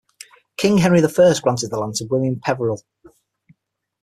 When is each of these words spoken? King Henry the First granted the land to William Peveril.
King 0.57 0.79
Henry 0.79 0.99
the 0.99 1.07
First 1.07 1.43
granted 1.43 1.67
the 1.69 1.77
land 1.77 1.93
to 1.97 2.05
William 2.05 2.39
Peveril. 2.43 2.81